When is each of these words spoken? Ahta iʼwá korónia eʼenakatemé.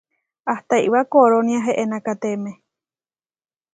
Ahta 0.53 0.75
iʼwá 0.85 1.01
korónia 1.11 1.59
eʼenakatemé. 1.71 2.51